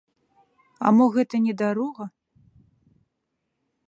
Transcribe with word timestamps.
А 0.85 0.93
мо 0.99 1.05
гэта 1.17 1.41
не 1.45 1.53
дарога? 1.63 2.05